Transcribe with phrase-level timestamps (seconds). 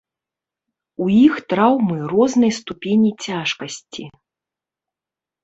[1.03, 4.03] У іх траўмы рознай ступені цяжкасці.